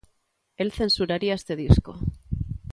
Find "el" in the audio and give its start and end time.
0.57-0.71